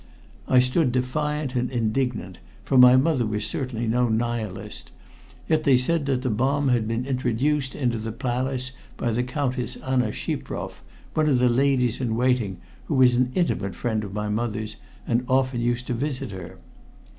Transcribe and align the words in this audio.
I 0.47 0.59
stood 0.61 0.91
defiant 0.91 1.53
and 1.53 1.69
indignant, 1.69 2.39
for 2.63 2.75
my 2.75 2.97
mother 2.97 3.23
was 3.23 3.45
certainly 3.45 3.85
no 3.87 4.09
Nihilist, 4.09 4.91
yet 5.47 5.63
they 5.63 5.77
said 5.77 6.07
that 6.07 6.23
the 6.23 6.31
bomb 6.31 6.69
had 6.69 6.87
been 6.87 7.05
introduced 7.05 7.75
into 7.75 7.99
the 7.99 8.11
palace 8.11 8.71
by 8.97 9.11
the 9.11 9.21
Countess 9.21 9.75
Anna 9.75 10.11
Shiproff, 10.11 10.81
one 11.13 11.29
of 11.29 11.37
the 11.37 11.49
ladies 11.49 12.01
in 12.01 12.15
waiting, 12.15 12.57
who 12.85 12.95
was 12.95 13.15
an 13.15 13.31
intimate 13.35 13.75
friend 13.75 14.03
of 14.03 14.11
my 14.11 14.27
mother's 14.27 14.77
and 15.05 15.23
often 15.29 15.61
used 15.61 15.85
to 15.85 15.93
visit 15.93 16.31
her. 16.31 16.57